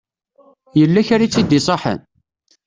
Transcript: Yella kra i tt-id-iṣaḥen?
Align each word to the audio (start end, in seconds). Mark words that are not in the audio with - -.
Yella 0.79 1.07
kra 1.07 1.23
i 1.25 1.27
tt-id-iṣaḥen? 1.29 1.99